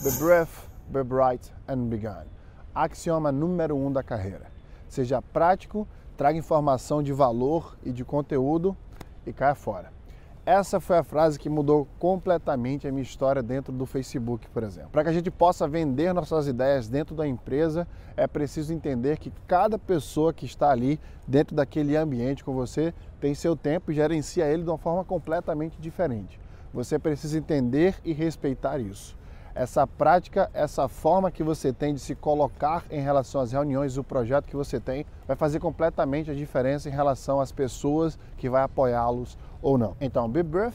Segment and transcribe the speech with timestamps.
[0.00, 2.26] Be brief, be bright and be gone.
[2.74, 4.50] Axioma número um da carreira.
[4.88, 5.86] Seja prático,
[6.16, 8.76] traga informação de valor e de conteúdo
[9.26, 9.92] e caia fora.
[10.44, 14.90] Essa foi a frase que mudou completamente a minha história dentro do Facebook, por exemplo.
[14.90, 17.86] Para que a gente possa vender nossas ideias dentro da empresa,
[18.16, 20.98] é preciso entender que cada pessoa que está ali
[21.28, 25.80] dentro daquele ambiente com você tem seu tempo e gerencia ele de uma forma completamente
[25.80, 26.40] diferente.
[26.74, 29.16] Você precisa entender e respeitar isso.
[29.54, 34.04] Essa prática, essa forma que você tem de se colocar em relação às reuniões, o
[34.04, 38.62] projeto que você tem, vai fazer completamente a diferença em relação às pessoas que vai
[38.62, 39.94] apoiá-los ou não.
[40.00, 40.74] Então, be brief,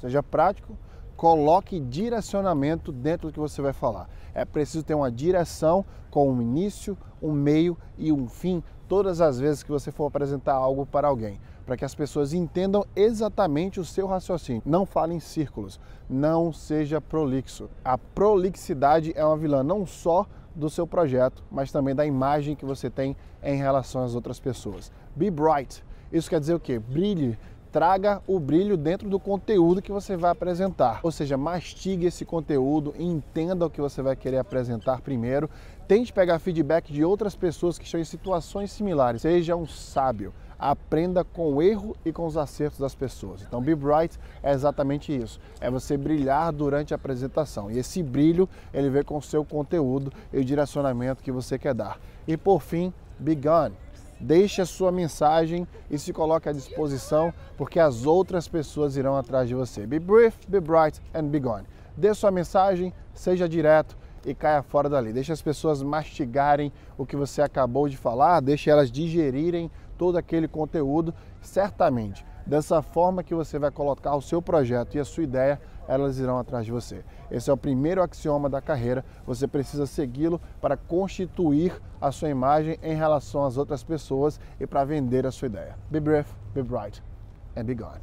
[0.00, 0.76] seja prático,
[1.16, 4.08] coloque direcionamento dentro do que você vai falar.
[4.34, 9.38] É preciso ter uma direção com um início, um meio e um fim todas as
[9.38, 13.84] vezes que você for apresentar algo para alguém, para que as pessoas entendam exatamente o
[13.84, 14.62] seu raciocínio.
[14.64, 17.68] Não fale em círculos, não seja prolixo.
[17.84, 22.64] A prolixidade é uma vilã não só do seu projeto, mas também da imagem que
[22.64, 24.92] você tem em relação às outras pessoas.
[25.16, 25.82] Be bright.
[26.12, 26.78] Isso quer dizer o quê?
[26.78, 27.36] Brilhe
[27.74, 31.00] traga o brilho dentro do conteúdo que você vai apresentar.
[31.02, 35.50] Ou seja, mastigue esse conteúdo, entenda o que você vai querer apresentar primeiro,
[35.88, 39.22] tente pegar feedback de outras pessoas que estão em situações similares.
[39.22, 43.42] Seja um sábio, aprenda com o erro e com os acertos das pessoas.
[43.42, 47.72] Então, Be Bright é exatamente isso, é você brilhar durante a apresentação.
[47.72, 51.74] E esse brilho, ele vem com o seu conteúdo e o direcionamento que você quer
[51.74, 51.98] dar.
[52.24, 53.74] E por fim, Be Gone
[54.20, 59.48] Deixe a sua mensagem e se coloque à disposição, porque as outras pessoas irão atrás
[59.48, 59.86] de você.
[59.86, 61.66] Be brief, be bright and be gone.
[61.96, 65.12] Dê sua mensagem, seja direto e caia fora dali.
[65.12, 70.48] Deixe as pessoas mastigarem o que você acabou de falar, deixe elas digerirem todo aquele
[70.48, 71.14] conteúdo.
[71.40, 76.18] Certamente Dessa forma que você vai colocar o seu projeto e a sua ideia, elas
[76.18, 77.02] irão atrás de você.
[77.30, 82.78] Esse é o primeiro axioma da carreira, você precisa segui-lo para constituir a sua imagem
[82.82, 85.78] em relação às outras pessoas e para vender a sua ideia.
[85.90, 87.02] Be brief, be bright
[87.56, 88.00] and be gone.